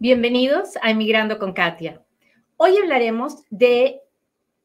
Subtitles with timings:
[0.00, 2.00] Bienvenidos a Emigrando con Katia.
[2.56, 4.00] Hoy hablaremos de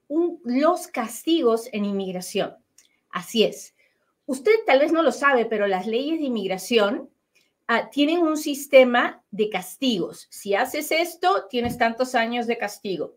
[0.07, 2.55] los castigos en inmigración.
[3.09, 3.73] Así es.
[4.27, 7.09] Usted tal vez no lo sabe, pero las leyes de inmigración
[7.67, 10.27] ah, tienen un sistema de castigos.
[10.29, 13.15] Si haces esto, tienes tantos años de castigo.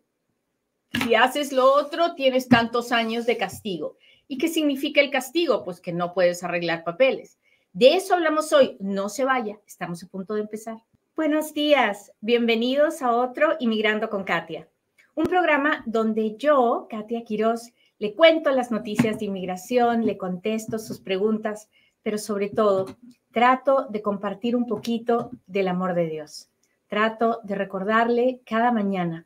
[1.03, 3.95] Si haces lo otro, tienes tantos años de castigo.
[4.27, 5.63] ¿Y qué significa el castigo?
[5.63, 7.37] Pues que no puedes arreglar papeles.
[7.73, 8.75] De eso hablamos hoy.
[8.79, 10.77] No se vaya, estamos a punto de empezar.
[11.17, 14.67] Buenos días, bienvenidos a otro Inmigrando con Katia,
[15.15, 20.99] un programa donde yo, Katia Quiroz, le cuento las noticias de inmigración, le contesto sus
[20.99, 21.69] preguntas,
[22.03, 22.85] pero sobre todo
[23.31, 26.49] trato de compartir un poquito del amor de Dios.
[26.87, 29.25] Trato de recordarle cada mañana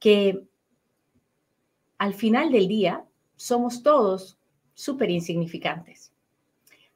[0.00, 0.42] que
[1.98, 3.04] al final del día
[3.36, 4.36] somos todos
[4.74, 6.10] súper insignificantes.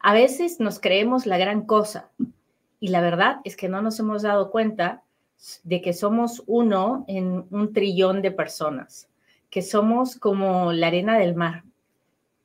[0.01, 2.11] A veces nos creemos la gran cosa,
[2.85, 5.03] y la verdad es que no nos hemos dado cuenta
[5.63, 9.09] de que somos uno en un trillón de personas,
[9.49, 11.65] que somos como la arena del mar.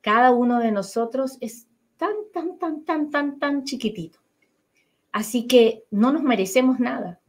[0.00, 1.66] Cada uno de nosotros es
[1.98, 4.18] tan, tan, tan, tan, tan, tan chiquitito.
[5.12, 7.20] Así que no nos merecemos nada.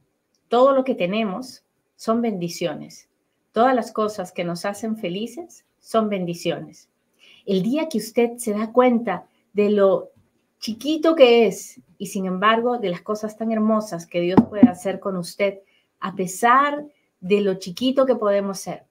[0.48, 1.66] Todo lo que tenemos
[1.98, 3.10] son bendiciones.
[3.52, 6.88] Todas las cosas que nos hacen felices son bendiciones.
[7.46, 10.12] El día que usted se da cuenta de lo
[10.62, 15.00] chiquito que es y sin embargo de las cosas tan hermosas que Dios puede hacer
[15.00, 15.60] con usted,
[16.00, 16.86] a pesar
[17.20, 18.86] de lo chiquito que podemos ser.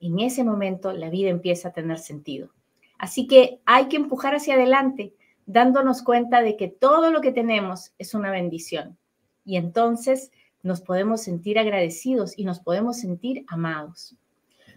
[0.00, 2.50] En ese momento la vida empieza a tener sentido.
[2.98, 5.14] Así que hay que empujar hacia adelante,
[5.46, 8.98] dándonos cuenta de que todo lo que tenemos es una bendición.
[9.44, 14.16] Y entonces nos podemos sentir agradecidos y nos podemos sentir amados.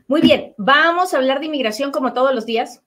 [0.07, 2.83] Muy bien, vamos a hablar de inmigración como todos los días.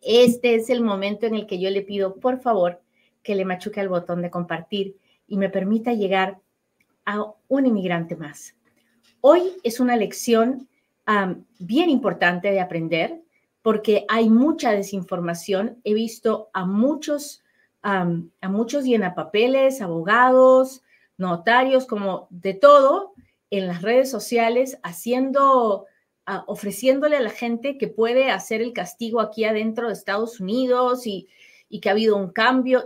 [0.00, 2.80] Este es el momento en el que yo le pido, por favor,
[3.22, 6.38] que le machuque al botón de compartir y me permita llegar
[7.04, 8.54] a un inmigrante más.
[9.20, 10.68] Hoy es una lección
[11.58, 13.22] bien importante de aprender
[13.62, 15.80] porque hay mucha desinformación.
[15.84, 17.42] He visto a muchos,
[17.82, 18.06] a
[18.48, 20.82] muchos llenapapeles, abogados,
[21.18, 23.12] notarios, como de todo
[23.50, 25.86] en las redes sociales haciendo,
[26.46, 31.28] ofreciéndole a la gente que puede hacer el castigo aquí adentro de Estados Unidos y,
[31.68, 32.84] y que ha habido un cambio.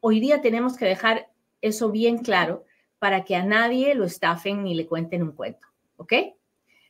[0.00, 1.28] Hoy día tenemos que dejar
[1.60, 2.64] eso bien claro
[2.98, 5.66] para que a nadie lo estafen ni le cuenten un cuento,
[5.96, 6.12] ¿ok?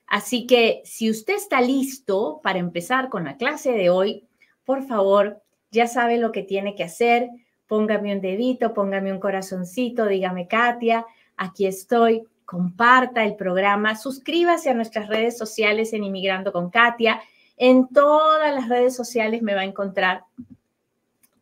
[0.07, 4.25] Así que si usted está listo para empezar con la clase de hoy,
[4.65, 7.29] por favor, ya sabe lo que tiene que hacer.
[7.67, 11.05] Póngame un dedito, póngame un corazoncito, dígame, Katia,
[11.37, 12.23] aquí estoy.
[12.47, 17.21] Comparta el programa, suscríbase a nuestras redes sociales en Inmigrando con Katia.
[17.59, 20.25] En todas las redes sociales me va a encontrar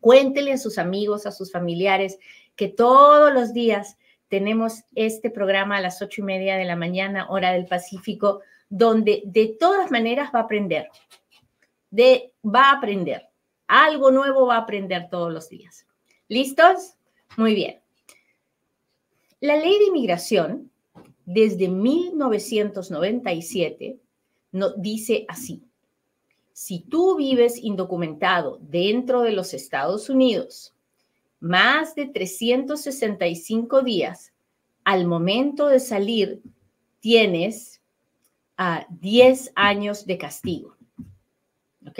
[0.05, 2.19] Cuéntele a sus amigos, a sus familiares,
[2.55, 7.25] que todos los días tenemos este programa a las ocho y media de la mañana,
[7.27, 10.89] hora del Pacífico, donde de todas maneras va a aprender.
[11.89, 13.29] De, va a aprender.
[13.65, 15.87] Algo nuevo va a aprender todos los días.
[16.27, 16.97] ¿Listos?
[17.35, 17.81] Muy bien.
[19.39, 20.69] La ley de inmigración,
[21.25, 23.97] desde 1997,
[24.51, 25.63] no, dice así
[26.55, 30.73] si tú vives indocumentado dentro de los Estados Unidos
[31.41, 34.31] más de 365 días,
[34.85, 36.41] al momento de salir
[37.01, 37.81] tienes
[38.55, 40.77] a ah, 10 años de castigo.
[41.85, 41.99] ¿Ok?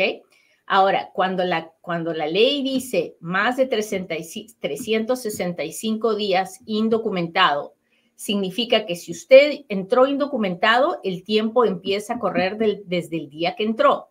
[0.68, 7.74] Ahora, cuando la, cuando la ley dice más de 365 días indocumentado,
[8.16, 13.64] significa que si usted entró indocumentado, el tiempo empieza a correr desde el día que
[13.64, 14.09] entró.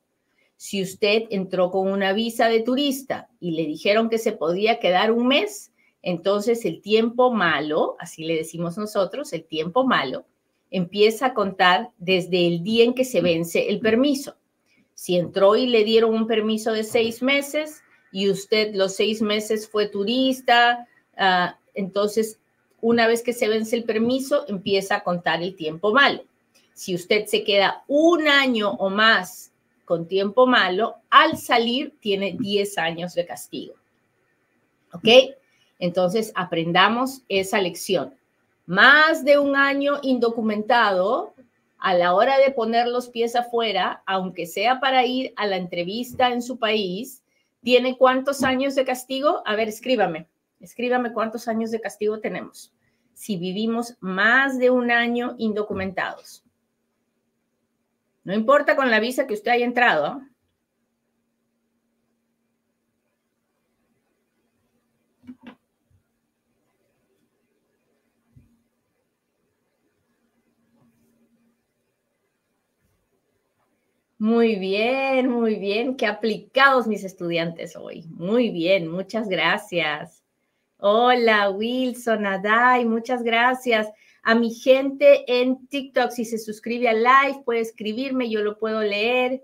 [0.57, 5.11] Si usted entró con una visa de turista y le dijeron que se podía quedar
[5.11, 5.73] un mes,
[6.03, 10.27] entonces el tiempo malo, así le decimos nosotros, el tiempo malo,
[10.71, 14.37] empieza a contar desde el día en que se vence el permiso.
[14.95, 17.83] Si entró y le dieron un permiso de seis meses
[18.13, 22.39] y usted los seis meses fue turista, ah, entonces
[22.85, 26.23] una vez que se vence el permiso, empieza a contar el tiempo malo.
[26.75, 29.53] Si usted se queda un año o más
[29.87, 33.73] con tiempo malo, al salir tiene 10 años de castigo.
[34.93, 35.09] ¿Ok?
[35.79, 38.15] Entonces, aprendamos esa lección.
[38.67, 41.33] Más de un año indocumentado,
[41.79, 46.29] a la hora de poner los pies afuera, aunque sea para ir a la entrevista
[46.29, 47.23] en su país,
[47.63, 49.43] ¿tiene cuántos años de castigo?
[49.47, 50.29] A ver, escríbame,
[50.65, 52.73] Escríbame cuántos años de castigo tenemos
[53.15, 56.45] si vivimos más de un año indocumentados.
[58.25, 60.07] No importa con la visa que usted haya entrado.
[60.07, 60.29] ¿ah?
[74.19, 75.97] Muy bien, muy bien.
[75.97, 78.07] Qué aplicados mis estudiantes hoy.
[78.09, 80.24] Muy bien, muchas gracias.
[80.87, 83.89] Hola, Wilson, Adai, muchas gracias.
[84.23, 88.83] A mi gente en TikTok, si se suscribe al live, puede escribirme, yo lo puedo
[88.83, 89.43] leer.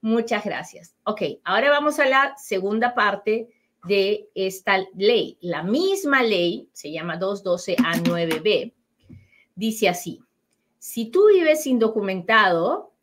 [0.00, 0.96] Muchas gracias.
[1.04, 3.50] Ok, ahora vamos a la segunda parte
[3.84, 5.36] de esta ley.
[5.42, 8.72] La misma ley, se llama 212A9B,
[9.56, 10.22] dice así,
[10.78, 12.94] si tú vives indocumentado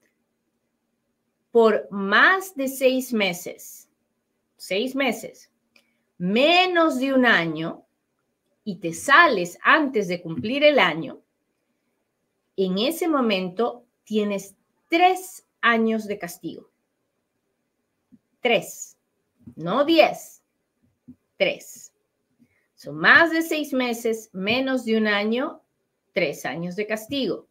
[1.52, 3.88] por más de seis meses,
[4.58, 5.52] seis meses,
[6.18, 7.86] menos de un año,
[8.64, 11.22] y te sales antes de cumplir el año,
[12.58, 14.56] en ese momento tienes
[14.90, 16.70] tres años de castigo.
[18.40, 18.98] Tres,
[19.56, 20.42] no diez,
[21.38, 21.94] tres.
[22.76, 25.62] Son más de seis meses, menos de un año,
[26.14, 27.48] tres años de castigo.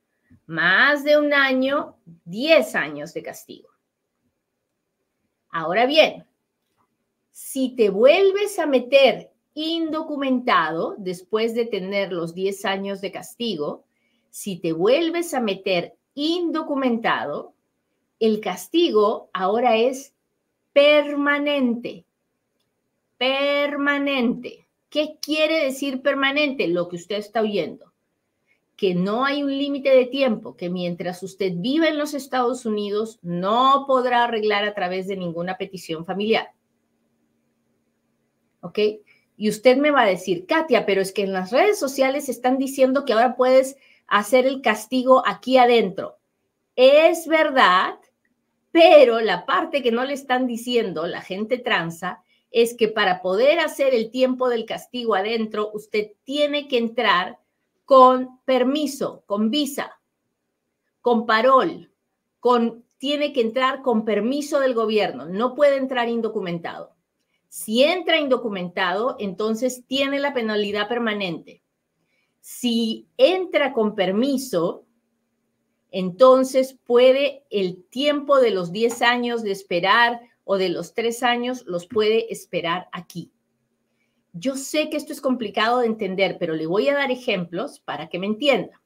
[0.47, 3.69] Más de un año, diez años de castigo.
[5.51, 6.27] Ahora bien,
[7.35, 13.83] si te vuelves a meter indocumentado después de tener los diez años de castigo,
[14.31, 17.53] si te vuelves a meter indocumentado,
[18.21, 20.15] el castigo ahora es
[20.73, 22.05] permanente.
[23.19, 24.69] Permanente.
[24.89, 26.69] ¿Qué quiere decir permanente?
[26.69, 27.93] Lo que usted está oyendo.
[28.77, 33.19] Que no hay un límite de tiempo, que mientras usted vive en los Estados Unidos
[33.23, 36.55] no podrá arreglar a través de ninguna petición familiar.
[38.65, 38.79] ¿Ok?
[39.37, 42.57] Y usted me va a decir, Katia, pero es que en las redes sociales están
[42.57, 43.77] diciendo que ahora puedes
[44.07, 46.17] hacer el castigo aquí adentro.
[46.77, 47.97] Es verdad,
[48.73, 53.61] pero la parte que no le están diciendo la gente transa es que para poder
[53.61, 57.39] hacer el tiempo del castigo adentro, usted tiene que entrar
[57.85, 60.01] con permiso, con visa,
[61.03, 61.91] con parol,
[62.41, 66.94] con tiene que entrar con permiso del gobierno, no puede entrar indocumentado.
[67.55, 71.63] Si entra indocumentado, entonces tiene la penalidad permanente.
[72.41, 74.85] Si entra con permiso,
[75.93, 81.63] entonces puede el tiempo de los 10 años de esperar o de los 3 años
[81.65, 83.31] los puede esperar aquí.
[84.33, 88.09] Yo sé que esto es complicado de entender, pero le voy a dar ejemplos para
[88.09, 88.83] que me entienda.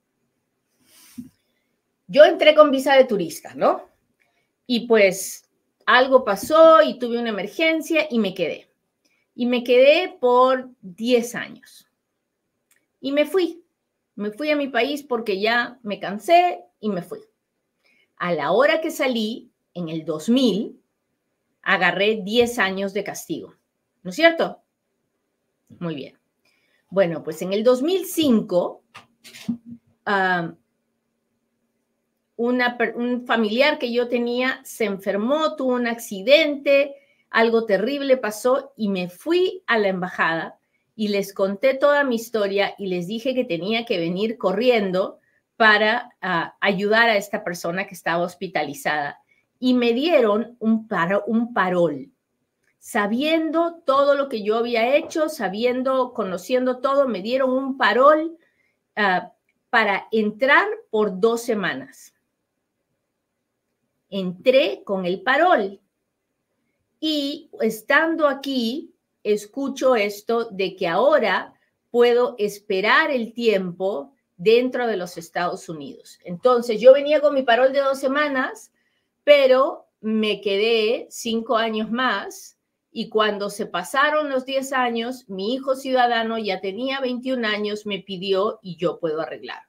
[2.07, 3.81] Yo entré con visa de turista, ¿no?
[4.67, 5.48] Y pues
[5.89, 8.69] algo pasó y tuve una emergencia y me quedé.
[9.35, 11.89] Y me quedé por 10 años.
[13.01, 13.65] Y me fui.
[14.15, 17.21] Me fui a mi país porque ya me cansé y me fui.
[18.17, 20.79] A la hora que salí, en el 2000,
[21.63, 23.55] agarré 10 años de castigo.
[24.03, 24.61] ¿No es cierto?
[25.79, 26.19] Muy bien.
[26.91, 28.83] Bueno, pues en el 2005,
[32.39, 36.95] un familiar que yo tenía se enfermó, tuvo un accidente,
[37.31, 40.59] algo terrible pasó y me fui a la embajada
[40.95, 45.19] y les conté toda mi historia y les dije que tenía que venir corriendo
[45.57, 49.21] para ah, ayudar a esta persona que estaba hospitalizada.
[49.59, 50.89] Y me dieron un,
[51.27, 52.13] un parol.
[52.79, 58.39] Sabiendo todo lo que yo había hecho, sabiendo, conociendo todo, me dieron un parol
[58.95, 59.33] ah,
[59.71, 62.15] para entrar por dos semanas.
[64.11, 65.81] Entré con el parol
[67.01, 71.55] y estando aquí, escucho esto de que ahora
[71.91, 76.19] puedo esperar el tiempo dentro de los Estados Unidos.
[76.25, 78.73] Entonces, yo venía con mi parol de dos semanas,
[79.25, 82.59] pero me quedé cinco años más
[82.91, 88.01] y cuando se pasaron los diez años, mi hijo ciudadano ya tenía 21 años, me
[88.01, 89.68] pidió y yo puedo arreglar.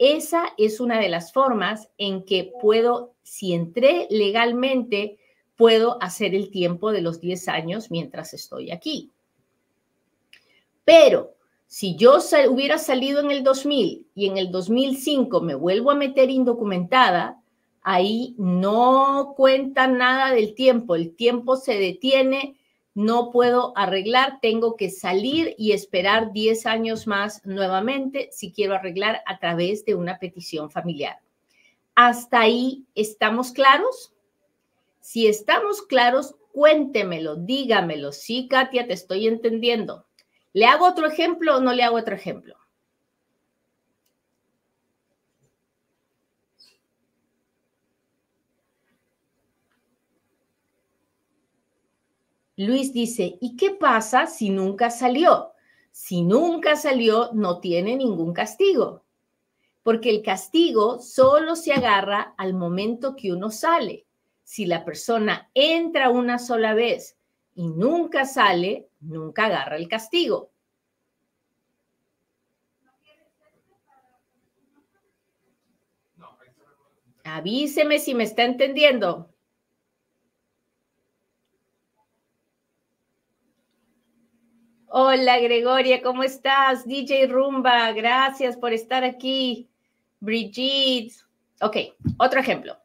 [0.00, 5.18] Esa es una de las formas en que puedo, si entré legalmente,
[5.56, 9.10] puedo hacer el tiempo de los 10 años mientras estoy aquí.
[10.86, 11.34] Pero
[11.66, 12.16] si yo
[12.48, 17.38] hubiera salido en el 2000 y en el 2005 me vuelvo a meter indocumentada,
[17.82, 22.56] ahí no cuenta nada del tiempo, el tiempo se detiene,
[22.94, 29.22] no puedo arreglar, tengo que salir y esperar 10 años más nuevamente si quiero arreglar
[29.26, 31.20] a través de una petición familiar.
[31.94, 34.12] ¿Hasta ahí estamos claros?
[35.00, 38.12] Si estamos claros, cuéntemelo, dígamelo.
[38.12, 40.06] Sí, Katia, te estoy entendiendo.
[40.52, 42.56] ¿Le hago otro ejemplo o no le hago otro ejemplo?
[52.66, 55.52] Luis dice, ¿y qué pasa si nunca salió?
[55.92, 59.02] Si nunca salió, no tiene ningún castigo.
[59.82, 64.04] porque el castigo solo se agarra al momento que uno sale.
[64.44, 67.16] Si la persona entra una sola vez
[67.54, 70.50] y nunca sale, nunca agarra el castigo.
[77.24, 79.30] Avíseme si me está entendiendo.
[84.92, 86.84] Hola Gregoria, ¿cómo estás?
[86.84, 89.68] DJ Rumba, gracias por estar aquí.
[90.18, 91.14] Brigitte.
[91.60, 91.76] Ok,
[92.18, 92.76] otro ejemplo.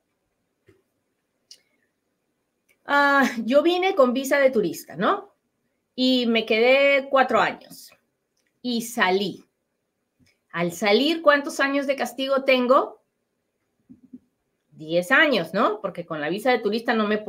[2.86, 5.34] Ah, yo vine con visa de turista, ¿no?
[5.96, 7.92] Y me quedé cuatro años
[8.62, 9.44] y salí.
[10.52, 13.02] Al salir, ¿cuántos años de castigo tengo?
[14.70, 15.82] Diez años, ¿no?
[15.82, 17.24] Porque con la visa de turista no me,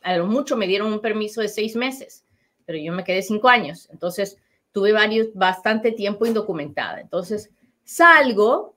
[0.00, 2.24] a lo mucho me dieron un permiso de seis meses,
[2.70, 3.88] pero yo me quedé cinco años.
[3.90, 4.38] Entonces,
[4.70, 7.00] tuve varios, bastante tiempo indocumentada.
[7.00, 7.50] Entonces,
[7.82, 8.76] salgo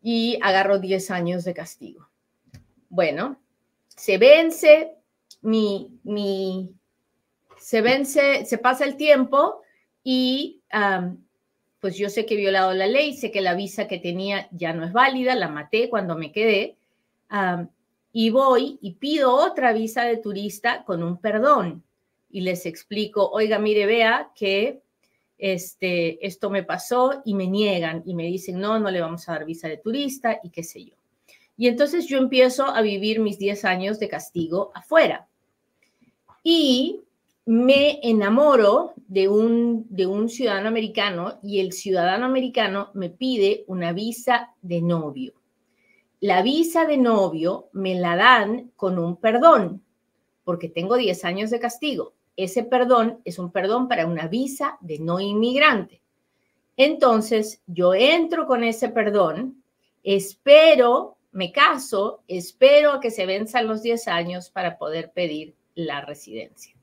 [0.00, 2.08] y agarro 10 años de castigo.
[2.88, 3.40] Bueno,
[3.88, 4.92] se vence
[5.42, 6.72] mi, mi,
[7.58, 9.62] se vence, se pasa el tiempo
[10.04, 10.62] y
[11.80, 14.72] pues yo sé que he violado la ley, sé que la visa que tenía ya
[14.72, 16.76] no es válida, la maté cuando me quedé
[18.12, 21.82] y voy y pido otra visa de turista con un perdón
[22.30, 24.82] y les explico, oiga, mire, vea que
[25.38, 29.32] este, esto me pasó y me niegan y me dicen, no, no le vamos a
[29.32, 30.94] dar visa de turista y qué sé yo.
[31.56, 35.26] Y entonces yo empiezo a vivir mis 10 años de castigo afuera.
[36.42, 37.00] Y
[37.46, 43.92] me enamoro de un, de un ciudadano americano y el ciudadano americano me pide una
[43.92, 45.32] visa de novio.
[46.20, 49.82] La visa de novio me la dan con un perdón,
[50.44, 55.00] porque tengo 10 años de castigo ese perdón es un perdón para una visa de
[55.00, 56.00] no inmigrante.
[56.76, 59.64] Entonces, yo entro con ese perdón,
[60.04, 66.00] espero, me caso, espero a que se venzan los 10 años para poder pedir la
[66.00, 66.76] residencia.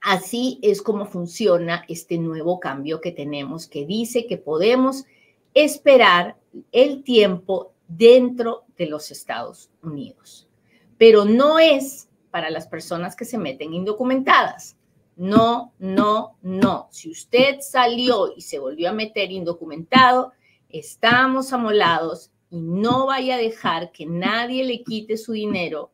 [0.00, 5.04] Así es como funciona este nuevo cambio que tenemos, que dice que podemos
[5.52, 6.36] esperar
[6.70, 10.48] el tiempo dentro de los Estados Unidos.
[10.96, 12.07] Pero no es
[12.38, 14.76] para las personas que se meten indocumentadas.
[15.16, 16.86] No, no, no.
[16.92, 20.30] Si usted salió y se volvió a meter indocumentado,
[20.68, 25.90] estamos amolados y no vaya a dejar que nadie le quite su dinero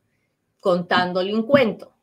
[0.61, 1.95] contándole un cuento.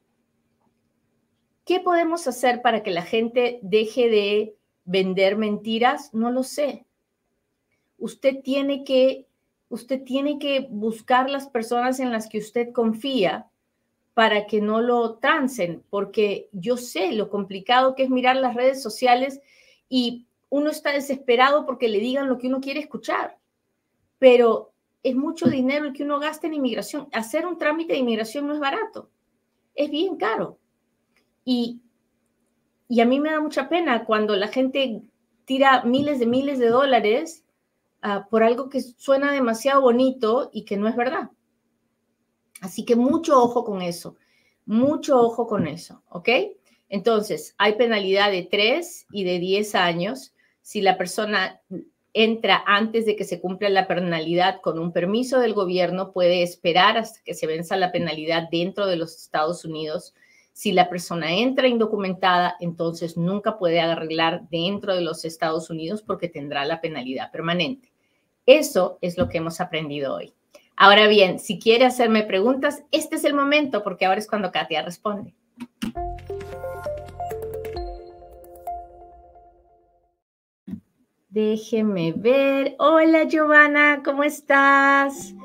[1.64, 4.56] ¿Qué podemos hacer para que la gente deje de
[4.86, 6.16] vender mentiras?
[6.16, 6.88] No lo sé.
[8.00, 9.28] Usted tiene que
[9.70, 13.51] usted tiene que buscar las personas en las que usted confía
[14.14, 18.82] para que no lo transen, porque yo sé lo complicado que es mirar las redes
[18.82, 19.42] sociales
[19.88, 23.38] y uno está desesperado porque le digan lo que uno quiere escuchar,
[24.20, 27.08] pero es mucho dinero el que uno gasta en inmigración.
[27.14, 29.10] Hacer un trámite de inmigración no es barato,
[29.74, 30.60] es bien caro.
[31.46, 31.82] Y,
[32.88, 35.02] y a mí me da mucha pena cuando la gente
[35.46, 37.44] tira miles de miles de dólares
[38.02, 41.32] ah, por algo que suena demasiado bonito y que no es verdad.
[42.62, 44.16] Así que mucho ojo con eso,
[44.66, 46.30] mucho ojo con eso, ¿ok?
[46.88, 51.62] Entonces, hay penalidad de 3 y de 10 años si la persona
[52.14, 56.98] entra antes de que se cumpla la penalidad con un permiso del gobierno, puede esperar
[56.98, 60.14] hasta que se venza la penalidad dentro de los Estados Unidos.
[60.54, 66.28] Si la persona entra indocumentada, entonces nunca puede arreglar dentro de los Estados Unidos porque
[66.28, 67.92] tendrá la penalidad permanente.
[68.46, 70.34] Eso es lo que hemos aprendido hoy.
[70.84, 74.82] Ahora bien, si quiere hacerme preguntas, este es el momento porque ahora es cuando Katia
[74.82, 75.36] responde.
[81.30, 82.74] Déjeme ver.
[82.80, 85.36] Hola Giovanna, ¿cómo estás?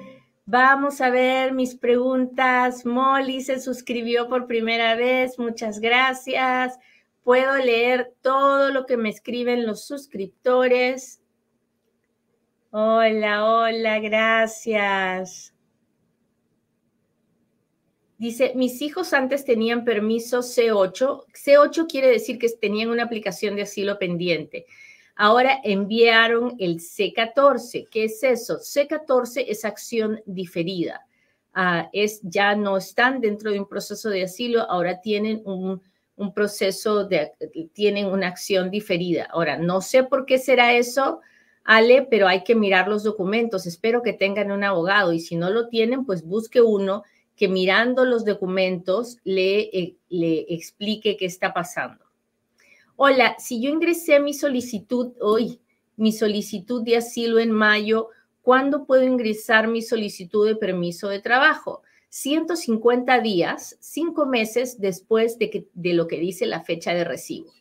[0.46, 2.86] Vamos a ver mis preguntas.
[2.86, 5.38] Molly se suscribió por primera vez.
[5.38, 6.78] Muchas gracias.
[7.22, 11.20] Puedo leer todo lo que me escriben los suscriptores.
[12.70, 15.54] Hola, hola, gracias.
[18.18, 21.24] Dice, mis hijos antes tenían permiso C8.
[21.32, 24.66] C8 quiere decir que tenían una aplicación de asilo pendiente.
[25.14, 27.88] Ahora enviaron el C14.
[27.90, 28.58] ¿Qué es eso?
[28.58, 31.06] C14 es acción diferida.
[31.52, 35.80] Ah, es, ya no están dentro de un proceso de asilo, ahora tienen un,
[36.16, 37.32] un proceso de,
[37.72, 39.26] tienen una acción diferida.
[39.30, 41.20] Ahora, no sé por qué será eso.
[41.66, 43.66] Ale, pero hay que mirar los documentos.
[43.66, 47.02] Espero que tengan un abogado y si no lo tienen, pues busque uno
[47.34, 52.04] que mirando los documentos le, eh, le explique qué está pasando.
[52.96, 55.60] Hola, si yo ingresé mi solicitud hoy
[55.96, 58.10] mi solicitud de asilo en mayo.
[58.42, 61.82] ¿Cuándo puedo ingresar mi solicitud de permiso de trabajo?
[62.10, 67.52] 150 días, cinco meses después de, que, de lo que dice la fecha de recibo.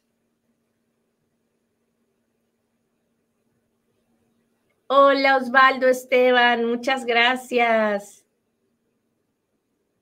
[4.98, 8.26] Hola Osvaldo Esteban, muchas gracias.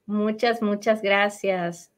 [0.06, 1.92] Muchas, muchas gracias.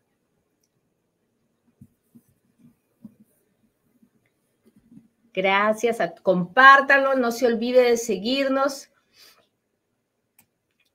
[5.33, 8.89] Gracias, compártanlo, no se olvide de seguirnos.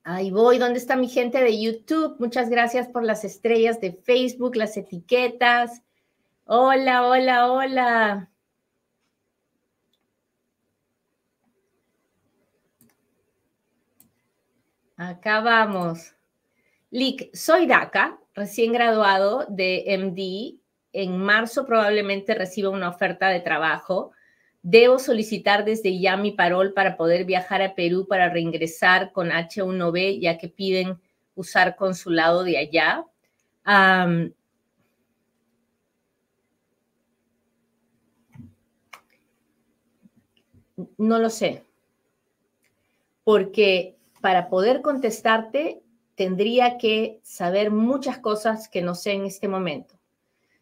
[0.02, 2.16] Ahí voy, ¿dónde está mi gente de YouTube?
[2.18, 5.82] Muchas gracias por las estrellas de Facebook, las etiquetas.
[6.46, 8.29] Hola, hola, hola.
[15.00, 16.14] Acá vamos.
[16.90, 20.60] Lick, soy DACA, recién graduado de MD.
[20.92, 24.12] En marzo probablemente reciba una oferta de trabajo.
[24.60, 30.20] Debo solicitar desde ya mi parol para poder viajar a Perú para reingresar con H1B,
[30.20, 31.00] ya que piden
[31.34, 33.06] usar consulado de allá.
[40.98, 41.64] no lo sé,
[43.24, 45.82] porque para poder contestarte
[46.14, 49.98] tendría que saber muchas cosas que no sé en este momento.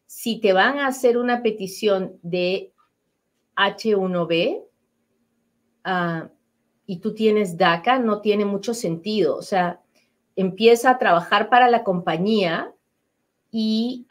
[0.07, 2.73] Si te van a hacer una petición de
[3.57, 4.63] H1B
[5.85, 6.29] ah,
[6.87, 9.37] y tú tienes DACA, no tiene mucho sentido.
[9.37, 9.81] O sea,
[10.37, 12.73] empieza a trabajar para la compañía
[13.51, 14.07] y,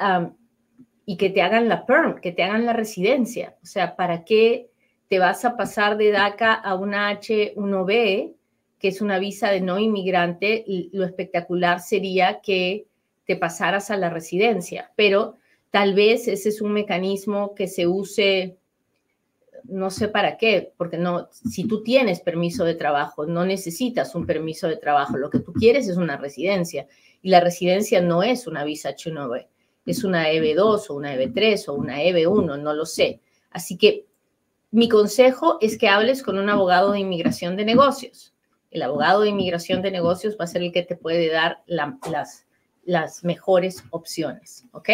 [1.05, 3.57] y que te hagan la PERM, que te hagan la residencia.
[3.63, 4.69] O sea, ¿para qué
[5.07, 8.36] te vas a pasar de DACA a una H1B,
[8.79, 10.65] que es una visa de no inmigrante?
[10.91, 12.85] Lo espectacular sería que
[13.25, 15.35] te pasaras a la residencia, pero
[15.71, 18.57] tal vez ese es un mecanismo que se use
[19.67, 24.25] no sé para qué, porque no, si tú tienes permiso de trabajo, no necesitas un
[24.25, 26.87] permiso de trabajo, lo que tú quieres es una residencia
[27.21, 29.47] y la residencia no es una visa H1B,
[29.85, 33.19] es una EB2 o una EB3 o una EB1, no lo sé.
[33.51, 34.05] Así que
[34.71, 38.33] mi consejo es que hables con un abogado de inmigración de negocios.
[38.77, 42.45] El abogado de inmigración de negocios va a ser el que te puede dar las,
[42.85, 44.89] las mejores opciones, ¿ok?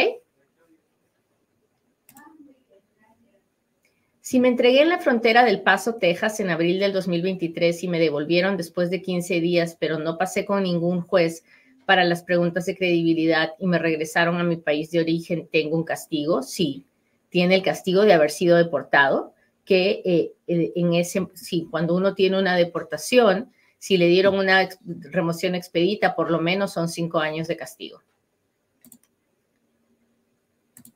[4.22, 8.00] Si me entregué en la frontera del Paso, Texas, en abril del 2023 y me
[8.00, 11.44] devolvieron después de 15 días, pero no pasé con ningún juez
[11.86, 15.84] para las preguntas de credibilidad y me regresaron a mi país de origen, ¿tengo un
[15.84, 16.42] castigo?
[16.42, 16.86] Sí,
[17.28, 19.34] tiene el castigo de haber sido deportado,
[19.66, 23.52] que eh, eh, en ese, sí, cuando uno tiene una deportación,
[23.84, 24.70] si le dieron una
[25.12, 28.02] remoción expedita, por lo menos son cinco años de castigo.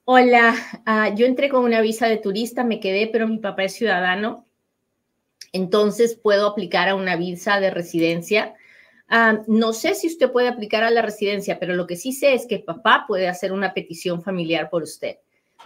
[0.06, 3.74] Hola, ah, yo entré con una visa de turista, me quedé, pero mi papá es
[3.74, 4.46] ciudadano,
[5.52, 8.56] entonces puedo aplicar a una visa de residencia.
[9.10, 12.36] Ah, no sé si usted puede aplicar a la residencia, pero lo que sí sé
[12.36, 15.18] es que papá puede hacer una petición familiar por usted.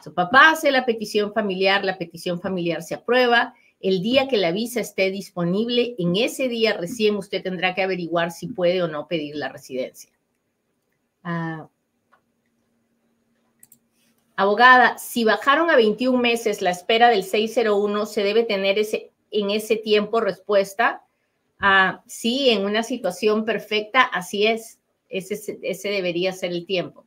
[0.03, 3.53] Su papá hace la petición familiar, la petición familiar se aprueba.
[3.81, 8.31] El día que la visa esté disponible, en ese día recién usted tendrá que averiguar
[8.31, 10.11] si puede o no pedir la residencia.
[11.23, 11.67] Ah,
[14.41, 19.51] Abogada, si bajaron a 21 meses la espera del 601, se debe tener ese, en
[19.51, 21.05] ese tiempo respuesta.
[21.59, 24.79] Ah, sí, en una situación perfecta, así es.
[25.09, 27.05] Ese, ese debería ser el tiempo.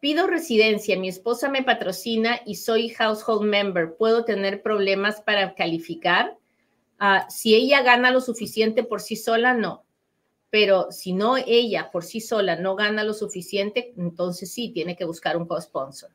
[0.00, 3.96] Pido residencia, mi esposa me patrocina y soy household member.
[3.96, 6.36] ¿Puedo tener problemas para calificar?
[6.98, 9.84] Ah, si ella gana lo suficiente por sí sola, no
[10.50, 15.04] pero si no ella por sí sola no gana lo suficiente, entonces sí tiene que
[15.04, 16.10] buscar un co-sponsor.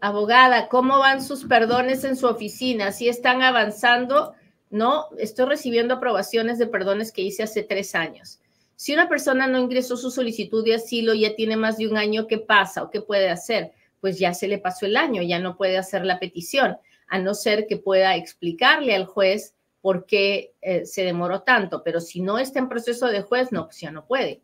[0.00, 2.92] Abogada, ¿cómo van sus perdones en su oficina?
[2.92, 4.34] ¿Si están avanzando?
[4.74, 8.40] No, estoy recibiendo aprobaciones de perdones que hice hace tres años.
[8.74, 12.26] Si una persona no ingresó su solicitud de asilo, ya tiene más de un año,
[12.26, 13.70] ¿qué pasa o qué puede hacer?
[14.00, 17.34] Pues ya se le pasó el año, ya no puede hacer la petición a no
[17.34, 21.84] ser que pueda explicarle al juez por qué eh, se demoró tanto.
[21.84, 24.42] Pero si no está en proceso de juez, no, pues ya no puede.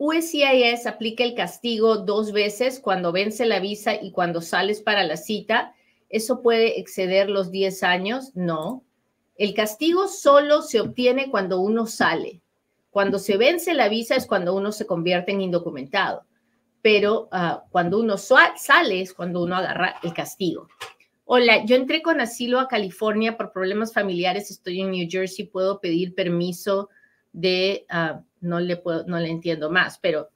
[0.00, 5.16] USCIS aplica el castigo dos veces cuando vence la visa y cuando sales para la
[5.16, 5.74] cita.
[6.08, 8.32] ¿Eso puede exceder los 10 años?
[8.34, 8.82] No.
[9.36, 12.40] El castigo solo se obtiene cuando uno sale.
[12.90, 16.24] Cuando se vence la visa es cuando uno se convierte en indocumentado
[16.82, 20.68] pero ah, cuando uno sale es cuando uno agarra el castigo.
[21.24, 25.80] Hola, yo entré con asilo a California por problemas familiares, estoy en New Jersey, puedo
[25.80, 26.88] pedir permiso
[27.32, 30.30] de, ah, no, le puedo, no le entiendo más, pero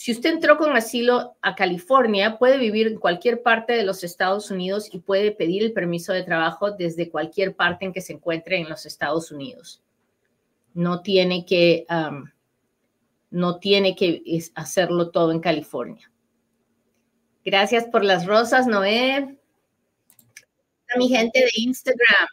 [0.00, 4.50] si usted entró con asilo a California, puede vivir en cualquier parte de los Estados
[4.50, 8.56] Unidos y puede pedir el permiso de trabajo desde cualquier parte en que se encuentre
[8.56, 9.82] en los Estados Unidos.
[10.72, 11.84] No tiene que,
[13.30, 14.22] no tiene que
[14.54, 16.10] hacerlo todo en California.
[17.44, 19.38] Gracias por las rosas, Noé.
[20.94, 22.28] A mi gente de Instagram.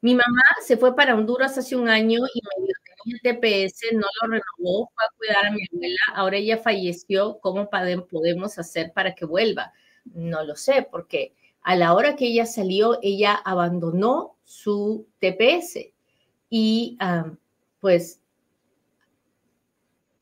[0.00, 2.74] Mi mamá se fue para Honduras hace un año y me dio
[3.06, 7.68] el TPS, no lo renovó, fue a cuidar a mi abuela, ahora ella falleció, ¿cómo
[7.70, 9.72] podemos hacer para que vuelva?
[10.04, 15.92] No lo sé, porque a la hora que ella salió, ella abandonó su TPS
[16.48, 16.98] y
[17.80, 18.20] pues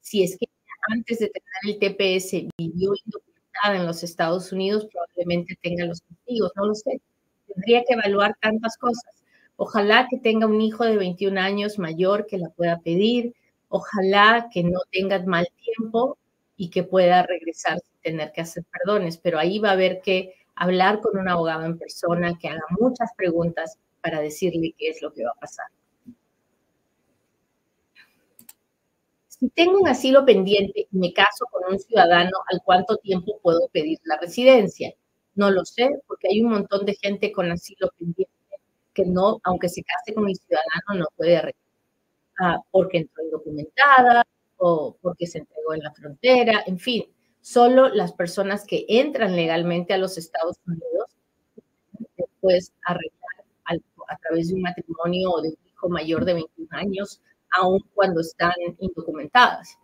[0.01, 0.47] si es que
[0.91, 6.53] antes de tener el TPS vivió indocumentada en los Estados Unidos, probablemente tenga los testigos,
[6.57, 7.01] no lo sé.
[7.47, 9.23] Tendría que evaluar tantas cosas.
[9.61, 13.35] Ojalá que tenga un hijo de 21 años mayor que la pueda pedir.
[13.69, 16.17] Ojalá que no tenga mal tiempo
[16.57, 19.19] y que pueda regresar sin tener que hacer perdones.
[19.19, 23.11] Pero ahí va a haber que hablar con un abogado en persona que haga muchas
[23.17, 25.67] preguntas para decirle qué es lo que va a pasar.
[29.27, 33.67] Si tengo un asilo pendiente y me caso con un ciudadano, ¿al cuánto tiempo puedo
[33.73, 34.95] pedir la residencia?
[35.35, 38.28] No lo sé, porque hay un montón de gente con asilo pendiente
[38.99, 41.55] que no, aunque se case con mi ciudadano, no puede arreglar,
[42.41, 44.25] ah, porque entró indocumentada
[44.57, 47.05] o porque se entregó en la frontera, en fin,
[47.41, 51.17] solo las personas que entran legalmente a los Estados Unidos
[52.17, 53.15] después arreglar
[54.09, 58.21] a través de un matrimonio o de un hijo mayor de 21 años, aun cuando
[58.21, 59.79] están indocumentadas.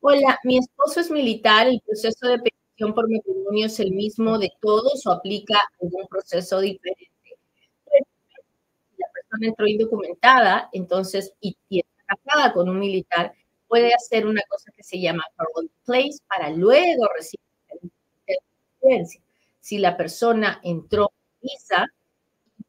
[0.00, 4.52] Hola, mi esposo es militar, el proceso de petición por matrimonio es el mismo de
[4.60, 7.15] todos o aplica algún proceso diferente
[9.40, 13.32] entró indocumentada, entonces, y, está casada con un militar,
[13.68, 17.46] puede hacer una cosa que se llama parole place para luego recibir
[18.26, 18.34] la
[18.80, 19.20] residencia.
[19.60, 21.12] Si la persona entró
[21.42, 21.86] visa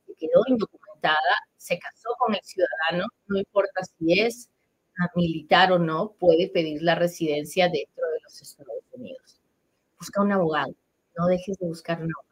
[0.07, 1.19] y quedó indocumentada,
[1.57, 4.49] se casó con el ciudadano, no importa si es
[5.15, 9.39] militar o no, puede pedir la residencia dentro de los Estados Unidos.
[9.99, 10.73] Busca un abogado,
[11.17, 12.27] no dejes de buscar un abogado.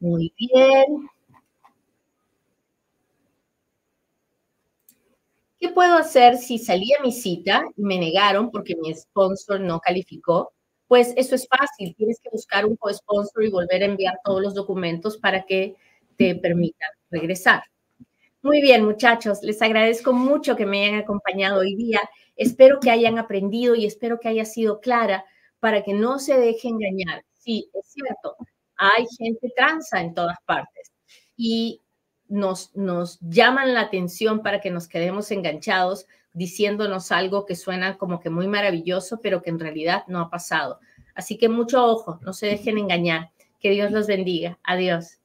[0.00, 1.08] Muy bien.
[5.64, 9.80] ¿Qué puedo hacer si salí a mi cita y me negaron porque mi sponsor no
[9.80, 10.52] calificó?
[10.88, 11.94] Pues eso es fácil.
[11.96, 15.74] Tienes que buscar un co-sponsor y volver a enviar todos los documentos para que
[16.18, 17.62] te permitan regresar.
[18.42, 22.00] Muy bien, muchachos, les agradezco mucho que me hayan acompañado hoy día.
[22.36, 25.24] Espero que hayan aprendido y espero que haya sido clara
[25.60, 27.24] para que no se deje engañar.
[27.32, 28.36] Sí, es cierto,
[28.76, 30.92] hay gente transa en todas partes
[31.38, 31.80] y
[32.28, 32.70] nos,
[33.20, 38.48] llaman la atención para que nos quedemos enganchados diciéndonos algo que suena como que muy
[38.48, 40.80] maravilloso, pero que en realidad no ha pasado.
[41.14, 43.30] Así que mucho ojo, no se dejen engañar.
[43.60, 44.58] Que Dios los bendiga.
[44.62, 45.20] Adiós.